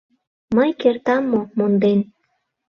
Мый 0.55 0.69
кертам 0.81 1.23
мо 1.31 1.41
монден? 1.57 1.99